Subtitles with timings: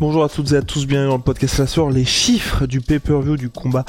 [0.00, 1.90] Bonjour à toutes et à tous, bienvenue dans le podcast La Soir.
[1.90, 3.84] Les chiffres du pay-per-view du combat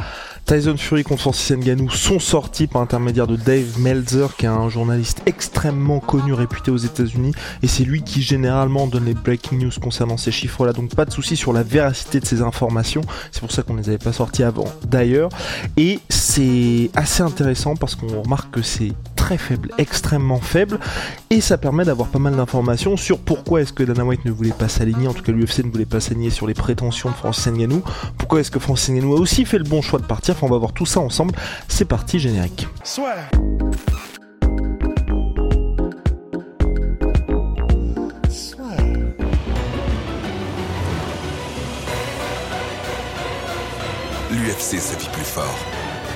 [0.47, 4.69] Tyson Fury contre Francis Ngannou sont sortis par l'intermédiaire de Dave Meltzer, qui est un
[4.69, 9.71] journaliste extrêmement connu, réputé aux États-Unis, et c'est lui qui généralement donne les breaking news
[9.79, 10.73] concernant ces chiffres-là.
[10.73, 13.01] Donc pas de souci sur la véracité de ces informations.
[13.31, 15.29] C'est pour ça qu'on les avait pas sortis avant, d'ailleurs.
[15.77, 18.93] Et c'est assez intéressant parce qu'on remarque que c'est
[19.29, 20.79] très faible, extrêmement faible,
[21.29, 24.49] et ça permet d'avoir pas mal d'informations sur pourquoi est-ce que Dana White ne voulait
[24.49, 27.45] pas s'aligner, en tout cas l'UFC ne voulait pas s'aligner sur les prétentions de Francis
[27.45, 27.83] Ngannou,
[28.17, 30.57] pourquoi est-ce que Francis Ngannou a aussi fait le bon choix de partir, on va
[30.57, 31.35] voir tout ça ensemble,
[31.67, 32.67] c'est parti générique.
[44.31, 45.59] L'UFC sa vie plus fort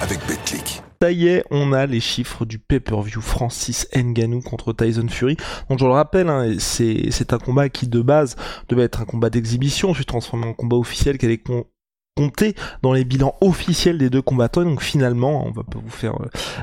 [0.01, 0.81] avec BetClick.
[1.03, 5.35] Ça y est, on a les chiffres du pay-per-view Francis Ngannou contre Tyson Fury.
[5.69, 8.37] Donc je le rappelle, hein, c'est un combat qui de base
[8.69, 11.43] devait être un combat d'exhibition, ensuite transformé en combat officiel qui allait
[12.15, 14.63] compté dans les bilans officiels des deux combattants.
[14.63, 16.15] Donc finalement, on va pas vous faire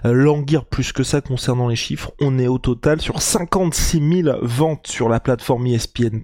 [0.05, 2.13] euh, languir plus que ça concernant les chiffres.
[2.21, 6.23] On est au total sur 56 000 ventes sur la plateforme ESPN+,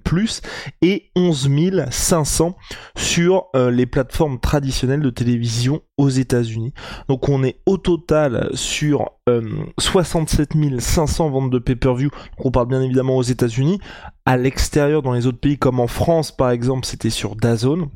[0.81, 1.49] et 11
[1.89, 2.55] 500
[2.95, 6.73] sur euh, les plateformes traditionnelles de télévision aux États-Unis.
[7.09, 9.11] Donc on est au total sur
[9.77, 12.09] 67 euh, 500 ventes de pay-per-view.
[12.37, 13.79] On parle bien évidemment aux États-Unis.
[14.25, 17.89] À l'extérieur, dans les autres pays comme en France par exemple, c'était sur DAZN.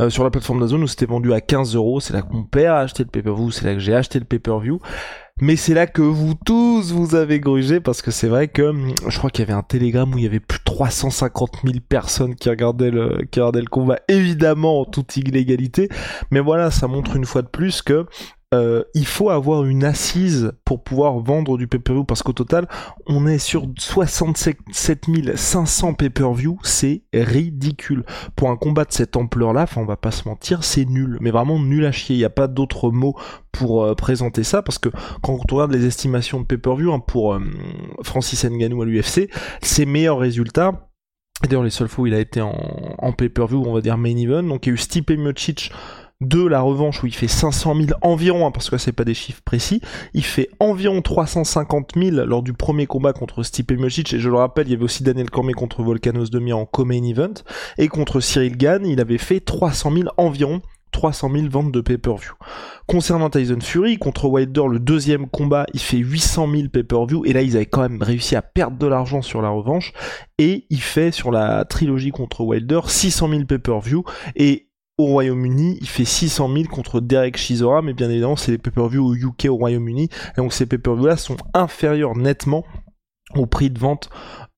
[0.00, 2.00] Euh, sur la plateforme d'Azone où c'était vendu à 15 euros.
[2.00, 4.24] C'est là que mon père a acheté le pay-per-view, c'est là que j'ai acheté le
[4.24, 4.80] pay-per-view.
[5.40, 8.92] Mais c'est là que vous tous vous avez grugé parce que c'est vrai que hum,
[9.06, 11.76] je crois qu'il y avait un télégramme où il y avait plus de 350 000
[11.88, 15.88] personnes qui regardaient le, qui regardaient le combat, évidemment en toute illégalité.
[16.32, 18.06] Mais voilà, ça montre une fois de plus que
[18.54, 22.66] euh, il faut avoir une assise pour pouvoir vendre du pay-per-view parce qu'au total,
[23.06, 24.56] on est sur 67
[25.34, 28.04] 500 pay-per-view, c'est ridicule.
[28.36, 31.30] Pour un combat de cette ampleur-là, enfin on va pas se mentir, c'est nul, mais
[31.30, 32.16] vraiment nul à chier.
[32.16, 33.14] Il n'y a pas d'autre mot
[33.52, 34.88] pour euh, présenter ça parce que
[35.22, 37.40] quand on regarde les estimations de pay-per-view hein, pour euh,
[38.02, 39.30] Francis Ngannou à l'UFC,
[39.60, 40.88] ses meilleurs résultats
[41.42, 42.52] D'ailleurs, les seuls fois où il a été en,
[42.98, 45.70] en pay-per-view, on va dire main event, donc il y a eu Stipe Miocic
[46.20, 49.14] de la revanche où il fait 500 000 environ, hein, parce que c'est pas des
[49.14, 49.80] chiffres précis,
[50.14, 54.36] il fait environ 350 000 lors du premier combat contre Stipe Miocic, et je le
[54.36, 57.34] rappelle, il y avait aussi Daniel Cormier contre Volkanos Demir en co-main event,
[57.78, 62.32] et contre Cyril Gann, il avait fait 300 000 environ 300 000 ventes de pay-per-view.
[62.86, 67.42] Concernant Tyson Fury, contre Wilder, le deuxième combat, il fait 800 000 pay-per-view, et là,
[67.42, 69.92] ils avaient quand même réussi à perdre de l'argent sur la revanche,
[70.38, 74.02] et il fait, sur la trilogie contre Wilder, 600 000 pay-per-view,
[74.34, 74.67] et
[74.98, 79.04] au Royaume-Uni, il fait 600 000 contre Derek Chisora, mais bien évidemment, c'est les pay-per-view
[79.04, 80.04] au UK au Royaume-Uni,
[80.36, 82.64] et donc ces pay-per-view-là sont inférieurs nettement
[83.34, 84.10] au prix de vente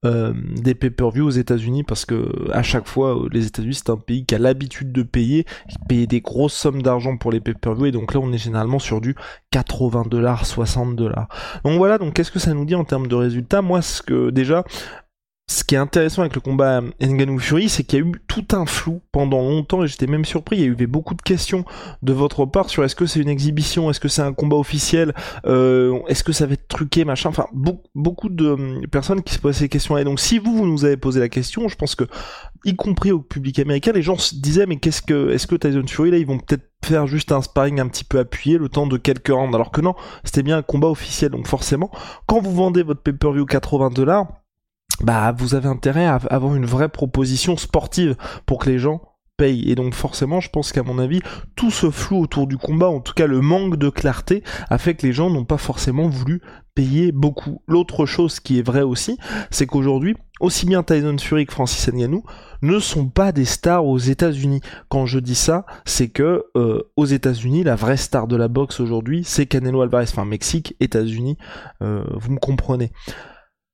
[0.04, 3.96] euh, des pay-per-view aux États-Unis parce que à chaque fois euh, les États-Unis c'est un
[3.96, 5.44] pays qui a l'habitude de payer,
[5.88, 9.00] payer des grosses sommes d'argent pour les pay-per-view et donc là on est généralement sur
[9.00, 9.14] du
[9.50, 11.28] 80 dollars, 60 dollars.
[11.64, 13.60] Donc voilà, donc qu'est-ce que ça nous dit en termes de résultats?
[13.60, 14.64] Moi ce que déjà
[15.50, 18.46] ce qui est intéressant avec le combat Ngannou Fury, c'est qu'il y a eu tout
[18.52, 20.58] un flou pendant longtemps et j'étais même surpris.
[20.58, 21.64] Il y a eu beaucoup de questions
[22.02, 25.12] de votre part sur est-ce que c'est une exhibition, est-ce que c'est un combat officiel,
[25.46, 27.30] euh, est-ce que ça va être truqué, machin.
[27.30, 27.46] Enfin,
[27.96, 30.02] beaucoup de hum, personnes qui se posent ces questions-là.
[30.02, 32.04] Et donc, si vous, vous nous avez posé la question, je pense que,
[32.64, 35.82] y compris au public américain, les gens se disaient mais qu'est-ce que, est-ce que Tyson
[35.84, 38.86] Fury là, ils vont peut-être faire juste un sparring un petit peu appuyé le temps
[38.86, 41.32] de quelques rounds, alors que non, c'était bien un combat officiel.
[41.32, 41.90] Donc forcément,
[42.26, 44.28] quand vous vendez votre pay-per-view 80 dollars
[45.02, 48.16] bah vous avez intérêt à avoir une vraie proposition sportive
[48.46, 49.00] pour que les gens
[49.40, 49.70] payent.
[49.70, 51.20] Et donc forcément, je pense qu'à mon avis,
[51.56, 54.94] tout ce flou autour du combat, en tout cas le manque de clarté, a fait
[54.94, 56.42] que les gens n'ont pas forcément voulu
[56.74, 57.62] payer beaucoup.
[57.66, 59.18] L'autre chose qui est vraie aussi,
[59.50, 62.22] c'est qu'aujourd'hui, aussi bien Tyson Fury que Francis Ngannou
[62.62, 64.60] ne sont pas des stars aux États-Unis.
[64.88, 68.80] Quand je dis ça, c'est que euh, aux États-Unis, la vraie star de la boxe
[68.80, 70.06] aujourd'hui, c'est Canelo Alvarez.
[70.10, 71.38] Enfin, Mexique, États-Unis,
[71.82, 72.92] euh, vous me comprenez.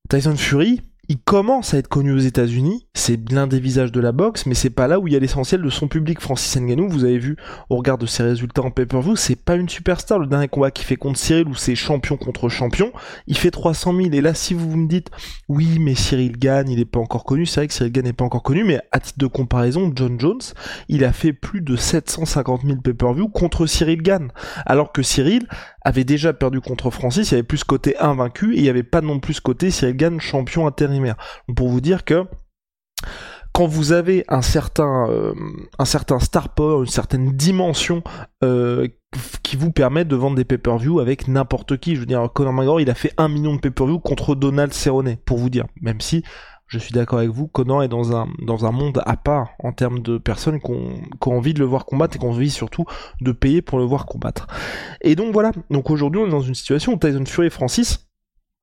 [0.09, 4.13] Tyson Fury, il commence à être connu aux États-Unis, c'est l'un des visages de la
[4.13, 6.21] boxe, mais c'est pas là où il y a l'essentiel de son public.
[6.21, 7.37] Francis Ngannou, vous avez vu
[7.71, 10.19] au regard de ses résultats en pay-per-view, c'est pas une superstar.
[10.19, 12.93] Le dernier combat qu'il fait contre Cyril, où c'est champion contre champion,
[13.27, 14.11] il fait 300 000.
[14.13, 15.11] Et là, si vous me dites,
[15.49, 18.13] oui, mais Cyril gagne, il est pas encore connu, c'est vrai que Cyril gagne n'est
[18.13, 20.41] pas encore connu, mais à titre de comparaison, John Jones,
[20.89, 24.33] il a fait plus de 750 000 pay-per-view contre Cyril Gann.
[24.65, 25.47] Alors que Cyril
[25.87, 28.83] avait déjà perdu contre Francis, il y avait plus côté invaincu et il y avait
[28.83, 31.15] pas non plus côté Cyril Gann champion intérimaire.
[31.55, 32.25] Pour vous dire que
[33.53, 35.33] quand vous avez un certain, euh,
[35.79, 38.03] un certain star power, une certaine dimension
[38.43, 38.89] euh,
[39.45, 42.81] qui vous permet de vendre des pay-per-view avec n'importe qui, je veux dire, Conor McGregor,
[42.81, 46.25] il a fait un million de pay-per-view contre Donald Cerrone, pour vous dire, même si
[46.67, 49.73] je suis d'accord avec vous, Conor est dans un, dans un monde à part en
[49.73, 52.85] termes de personnes qui ont, envie de le voir combattre et qui ont envie surtout
[53.21, 54.47] de payer pour le voir combattre.
[55.01, 58.09] Et donc voilà, donc aujourd'hui on est dans une situation où Tyson Fury et Francis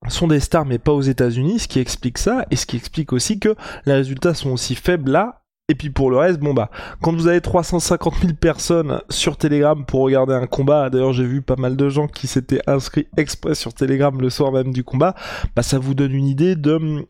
[0.08, 3.12] sont des stars mais pas aux États-Unis, ce qui explique ça et ce qui explique
[3.12, 3.54] aussi que
[3.86, 5.40] les résultats sont aussi faibles là.
[5.70, 6.70] Et puis pour le reste, bon bah,
[7.00, 11.40] quand vous avez 350 000 personnes sur Telegram pour regarder un combat, d'ailleurs j'ai vu
[11.40, 15.14] pas mal de gens qui s'étaient inscrits exprès sur Telegram le soir même du combat,
[15.56, 17.06] bah ça vous donne une idée de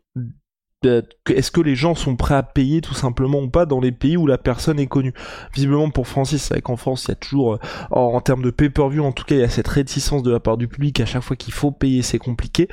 [0.85, 4.17] est-ce que les gens sont prêts à payer tout simplement ou pas dans les pays
[4.17, 5.15] où la personne est connue?
[5.55, 7.59] Visiblement pour Francis, c'est vrai qu'en France, il y a toujours, euh,
[7.91, 10.57] en, termes de pay-per-view, en tout cas, il y a cette réticence de la part
[10.57, 12.69] du public à chaque fois qu'il faut payer, c'est compliqué.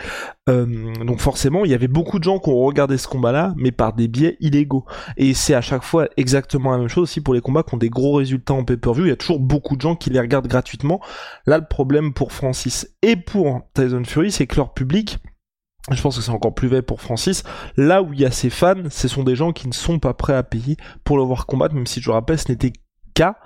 [0.49, 3.71] Euh, donc forcément, il y avait beaucoup de gens qui ont regardé ce combat-là, mais
[3.71, 4.85] par des biais illégaux.
[5.17, 7.77] Et c'est à chaque fois exactement la même chose aussi pour les combats qui ont
[7.77, 9.05] des gros résultats en pay-per-view.
[9.05, 11.01] Il y a toujours beaucoup de gens qui les regardent gratuitement.
[11.45, 15.19] Là, le problème pour Francis et pour Tyson Fury, c'est que leur public
[15.89, 17.43] je pense que c'est encore plus vrai pour Francis.
[17.75, 20.13] Là où il y a ses fans, ce sont des gens qui ne sont pas
[20.13, 22.73] prêts à payer pour le voir combattre, même si je rappelle, ce n'était
[23.13, 23.39] qu'à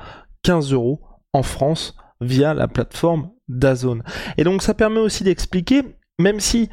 [0.44, 1.02] 15 euros
[1.34, 4.04] en France via la plateforme Dazone.
[4.38, 5.84] Et donc ça permet aussi d'expliquer,
[6.20, 6.70] même si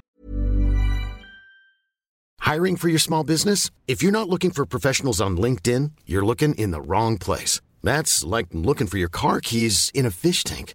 [2.44, 3.70] Hiring for your small business?
[3.86, 7.60] If you're not looking for professionals on LinkedIn, you're looking in the wrong place.
[7.84, 10.74] That's like looking for your car keys in a fish tank.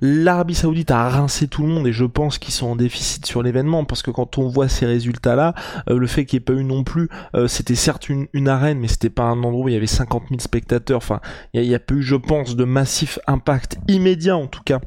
[0.00, 3.42] l'Arabie Saoudite a rincé tout le monde et je pense qu'ils sont en déficit sur
[3.42, 5.54] l'événement parce que quand on voit ces résultats-là,
[5.88, 8.78] euh, le fait qu'il n'y ait pas eu non plus, euh, c'était certes une, arène,
[8.78, 10.98] mais c'était pas un endroit où il y avait 50 000 spectateurs.
[10.98, 11.20] Enfin,
[11.52, 14.80] il n'y a, pas eu, je pense, de massif impact immédiat en tout cas.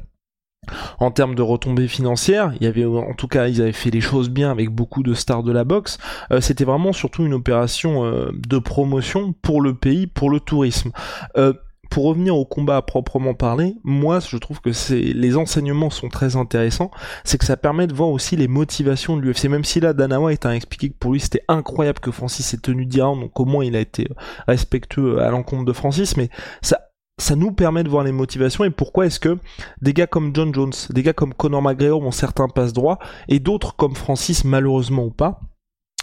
[0.98, 4.02] En termes de retombées financières, il y avait en tout cas ils avaient fait les
[4.02, 5.98] choses bien avec beaucoup de stars de la boxe.
[6.30, 10.92] Euh, c'était vraiment surtout une opération de promotion pour le pays, pour le tourisme
[11.90, 16.36] pour revenir au combat à proprement parler, moi je trouve que les enseignements sont très
[16.36, 16.90] intéressants,
[17.24, 19.44] c'est que ça permet de voir aussi les motivations de l'UFC.
[19.46, 22.58] Même si là Dana White a expliqué que pour lui c'était incroyable que Francis s'est
[22.58, 24.08] tenu direct, donc au moins il a été
[24.46, 26.30] respectueux à l'encontre de Francis, mais
[26.62, 26.78] ça
[27.18, 29.36] ça nous permet de voir les motivations et pourquoi est-ce que
[29.82, 32.98] des gars comme John Jones, des gars comme Conor McGregor ont certains passe droits
[33.28, 35.40] et d'autres comme Francis malheureusement ou pas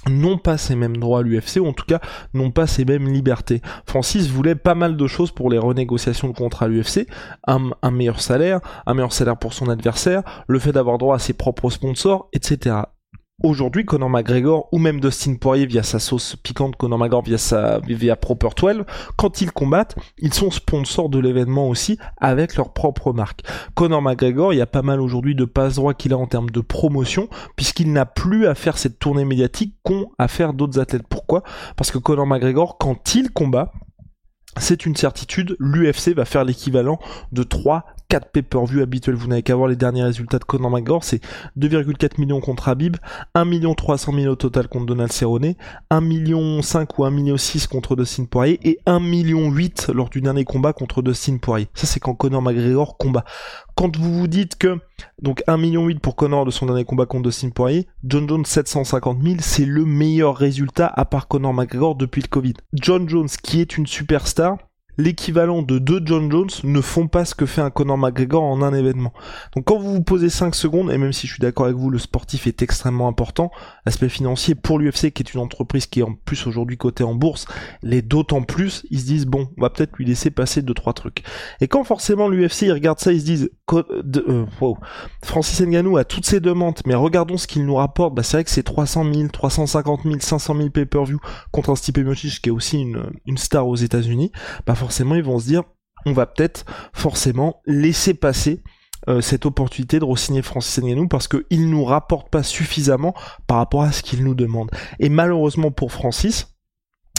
[0.10, 2.00] n'ont pas ces mêmes droits à l'UFC, ou en tout cas
[2.34, 3.62] n'ont pas ces mêmes libertés.
[3.86, 7.08] Francis voulait pas mal de choses pour les renégociations de contrat à l'UFC,
[7.48, 11.20] un, un, meilleur salaire, un meilleur salaire pour son adversaire, le fait d'avoir droit à
[11.20, 12.76] ses propres sponsors, etc.
[13.44, 17.78] Aujourd'hui, Conor McGregor ou même Dustin Poirier via sa sauce piquante, Conor McGregor via sa
[17.82, 18.84] via Proper 12,
[19.16, 23.44] quand ils combattent, ils sont sponsors de l'événement aussi avec leur propre marque.
[23.76, 26.50] Conor McGregor, il y a pas mal aujourd'hui de passe droit qu'il a en termes
[26.50, 31.08] de promotion puisqu'il n'a plus à faire cette tournée médiatique qu'ont à faire d'autres athlètes.
[31.08, 31.44] Pourquoi?
[31.76, 33.72] Parce que Conor McGregor, quand il combat,
[34.60, 36.98] c'est une certitude, l'UFC va faire l'équivalent
[37.32, 39.16] de 3 4 pay-per-view habituels.
[39.16, 41.04] Vous n'avez qu'à voir les derniers résultats de Conor McGregor.
[41.04, 41.22] C'est
[41.58, 42.98] 2,4 millions contre Habib,
[43.34, 45.56] 1 million 300 000 au total contre Donald Cerrone,
[45.90, 50.10] 1 million 5 ou 1 million 6 contre Dustin Poirier et 1 million 8 lors
[50.10, 51.68] du dernier combat contre Dustin Poirier.
[51.74, 53.26] Ça, c'est quand Conor McGregor combat.
[53.76, 54.80] Quand vous vous dites que,
[55.22, 58.46] donc 1 million 8 pour Conor de son dernier combat contre Dustin Poirier, John Jones
[58.46, 62.54] 750 000, c'est le meilleur résultat à part Conor McGregor depuis le Covid.
[62.74, 64.58] John Jones, qui est une superstar,
[64.98, 68.62] l'équivalent de deux John Jones ne font pas ce que fait un Conor McGregor en
[68.62, 69.14] un événement.
[69.56, 71.90] Donc quand vous vous posez 5 secondes, et même si je suis d'accord avec vous,
[71.90, 73.52] le sportif est extrêmement important,
[73.86, 77.16] l'aspect financier pour l'UFC, qui est une entreprise qui est en plus aujourd'hui cotée en
[77.16, 77.46] bourse,
[77.84, 80.94] l'est d'autant plus, ils se disent, bon, on va peut-être lui laisser passer deux trois
[80.94, 81.24] trucs.
[81.62, 84.78] Et quand forcément l'UFC, ils regardent ça, ils se disent, euh, wow,
[85.24, 88.44] Francis Ngannou a toutes ses demandes, mais regardons ce qu'il nous rapporte, bah c'est vrai
[88.44, 91.20] que c'est 300 000, 350 000, 500 000 pay-per-view
[91.52, 94.32] contre un Stipe Miocic qui est aussi une, une star aux États-Unis,
[94.66, 95.64] bah forcément ils vont se dire
[96.06, 98.64] on va peut-être forcément laisser passer
[99.10, 103.14] euh, cette opportunité de re-signer Francis Ngannou parce qu'il nous rapporte pas suffisamment
[103.48, 104.72] par rapport à ce qu'il nous demande.
[105.00, 106.57] Et malheureusement pour Francis,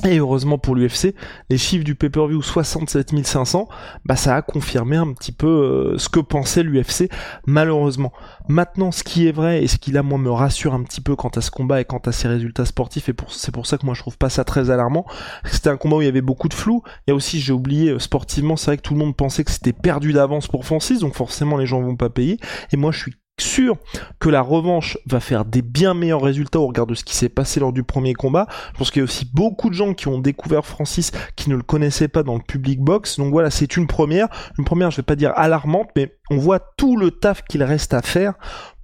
[0.04, 1.14] et heureusement pour l'UFC,
[1.50, 3.68] les chiffres du pay-per-view 67 500,
[4.04, 7.10] bah ça a confirmé un petit peu euh, ce que pensait l'UFC,
[7.46, 8.12] malheureusement.
[8.48, 11.16] Maintenant, ce qui est vrai et ce qui là moi me rassure un petit peu
[11.16, 13.86] quant à ce combat et quant à ses résultats sportifs, et c'est pour ça que
[13.86, 15.04] moi je trouve pas ça très alarmant,
[15.44, 16.82] c'était un combat où il y avait beaucoup de flou.
[17.08, 19.72] A aussi, j'ai oublié, euh, sportivement, c'est vrai que tout le monde pensait que c'était
[19.72, 22.38] perdu d'avance pour Francis, donc forcément les gens vont pas payer.
[22.72, 23.76] Et moi je suis sûr
[24.18, 27.28] que la revanche va faire des bien meilleurs résultats au regard de ce qui s'est
[27.28, 28.46] passé lors du premier combat.
[28.72, 31.56] Je pense qu'il y a aussi beaucoup de gens qui ont découvert Francis qui ne
[31.56, 33.18] le connaissaient pas dans le public box.
[33.18, 34.28] Donc voilà, c'est une première.
[34.58, 37.94] Une première, je vais pas dire alarmante, mais on voit tout le taf qu'il reste
[37.94, 38.34] à faire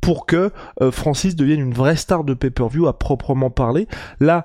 [0.00, 3.88] pour que euh, Francis devienne une vraie star de pay-per-view à proprement parler.
[4.20, 4.44] Là,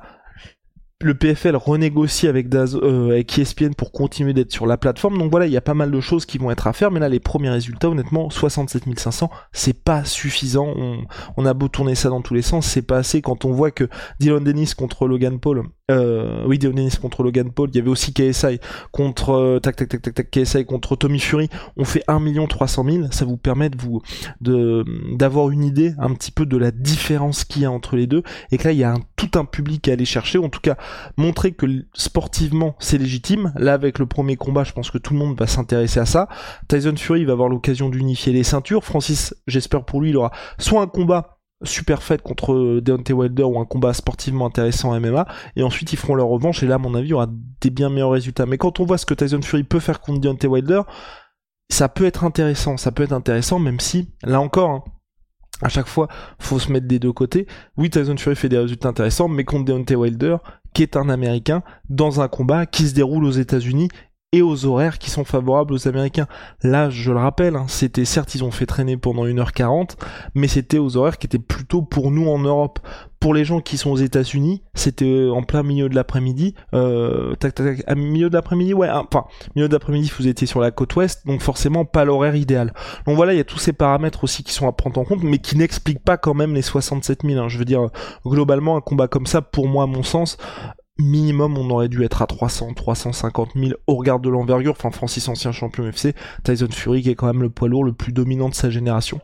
[1.01, 5.17] le PFL renégocie avec, Daz, euh, avec ESPN pour continuer d'être sur la plateforme.
[5.17, 6.91] Donc voilà, il y a pas mal de choses qui vont être à faire.
[6.91, 10.67] Mais là, les premiers résultats, honnêtement, 67 500, c'est pas suffisant.
[10.75, 11.05] On,
[11.37, 13.71] on, a beau tourner ça dans tous les sens, c'est pas assez quand on voit
[13.71, 13.87] que
[14.19, 17.69] Dylan Dennis contre Logan Paul euh, oui, Dionis contre Logan Paul.
[17.73, 18.59] Il y avait aussi KSI
[18.91, 21.49] contre euh, tac tac tac tac tac KSI contre Tommy Fury.
[21.77, 23.03] On fait 1 300 000.
[23.11, 24.01] Ça vous permet de vous
[24.41, 28.07] de d'avoir une idée un petit peu de la différence qu'il y a entre les
[28.07, 30.39] deux et que là il y a un, tout un public à aller chercher.
[30.39, 30.77] En tout cas,
[31.17, 33.51] montrer que sportivement c'est légitime.
[33.57, 36.29] Là avec le premier combat, je pense que tout le monde va s'intéresser à ça.
[36.69, 38.85] Tyson Fury va avoir l'occasion d'unifier les ceintures.
[38.85, 43.59] Francis, j'espère pour lui, il aura soit un combat super fête contre Deontay Wilder ou
[43.59, 46.95] un combat sportivement intéressant MMA et ensuite ils feront leur revanche et là à mon
[46.95, 47.27] avis il y aura
[47.59, 50.21] des bien meilleurs résultats mais quand on voit ce que Tyson Fury peut faire contre
[50.21, 50.83] Deontay Wilder
[51.69, 54.83] ça peut être intéressant ça peut être intéressant même si là encore hein,
[55.61, 56.07] à chaque fois
[56.39, 57.47] faut se mettre des deux côtés.
[57.77, 60.37] Oui Tyson Fury fait des résultats intéressants mais contre Deontay Wilder
[60.73, 63.89] qui est un américain dans un combat qui se déroule aux États-Unis
[64.31, 66.27] et aux horaires qui sont favorables aux Américains.
[66.61, 69.95] Là, je le rappelle, hein, c'était certes ils ont fait traîner pendant 1h40,
[70.35, 72.79] mais c'était aux horaires qui étaient plutôt pour nous en Europe.
[73.19, 77.53] Pour les gens qui sont aux États-Unis, c'était en plein milieu de l'après-midi, euh, tac,
[77.53, 79.25] tac, tac, à milieu de l'après-midi, ouais, hein, enfin,
[79.57, 82.73] milieu d'après-midi, vous étiez sur la côte ouest, donc forcément pas l'horaire idéal.
[83.07, 85.23] Donc voilà, il y a tous ces paramètres aussi qui sont à prendre en compte,
[85.23, 87.43] mais qui n'expliquent pas quand même les 67 000.
[87.43, 87.49] Hein.
[87.49, 87.89] Je veux dire,
[88.25, 90.37] globalement, un combat comme ça, pour moi, à mon sens,
[90.99, 94.73] minimum on aurait dû être à 300, 350 000 au regard de l'envergure.
[94.73, 96.13] Enfin, Francis, ancien champion UFC,
[96.43, 99.19] Tyson Fury qui est quand même le poids lourd le plus dominant de sa génération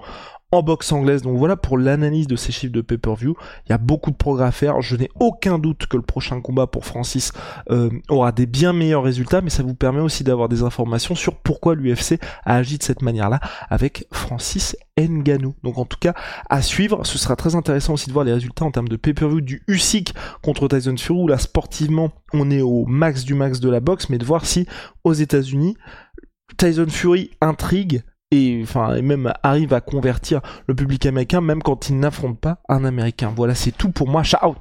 [0.56, 1.22] en boxe anglaise.
[1.22, 3.36] Donc voilà pour l'analyse de ces chiffres de pay-per-view.
[3.66, 4.82] Il y a beaucoup de progrès à faire.
[4.82, 7.32] Je n'ai aucun doute que le prochain combat pour Francis
[7.70, 11.36] euh, aura des bien meilleurs résultats, mais ça vous permet aussi d'avoir des informations sur
[11.36, 15.56] pourquoi l'UFC a agi de cette manière-là avec Francis Nganou.
[15.64, 16.14] Donc en tout cas,
[16.50, 17.06] à suivre.
[17.06, 20.14] Ce sera très intéressant aussi de voir les résultats en termes de pay-per-view du Usyk
[20.42, 24.10] contre Tyson Fury, où là sportivement on est au max du max de la boxe,
[24.10, 24.68] mais de voir si
[25.04, 25.76] aux États-Unis
[26.58, 31.89] Tyson Fury intrigue et enfin et même arrive à convertir le public américain même quand
[31.89, 33.34] il n'affronte pas un américain.
[33.36, 34.24] Voilà, c'est tout pour moi.
[34.24, 34.55] Ciao.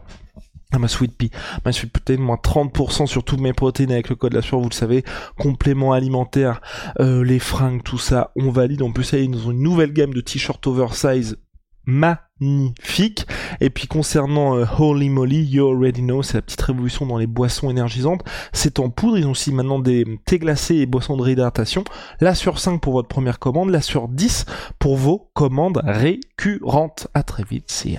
[0.72, 1.30] Ah, ma sweet pea,
[1.64, 4.68] ma sweet protein, moins 30% sur toutes mes protéines avec le code la sueur, vous
[4.68, 5.04] le savez,
[5.38, 6.60] complément alimentaire,
[6.98, 8.82] euh, les fringues, tout ça, on valide.
[8.82, 11.38] En plus, y est, nous avons une nouvelle gamme de t-shirts oversize
[11.86, 13.26] magnifique.
[13.60, 17.26] Et puis concernant euh, Holy Moly, You Already Know, c'est la petite révolution dans les
[17.26, 18.22] boissons énergisantes.
[18.52, 21.84] C'est en poudre, ils ont aussi maintenant des thés glacés et boissons de réhydratation.
[22.20, 24.46] Là sur 5 pour votre première commande, là sur 10
[24.78, 27.08] pour vos commandes récurrentes.
[27.14, 27.98] À très vite, c'est